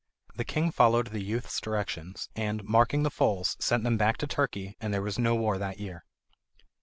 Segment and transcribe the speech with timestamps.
[0.35, 4.75] The king followed the youth's directions, and, marking the foals, sent them back to Turkey,
[4.81, 6.05] and there was no war that year.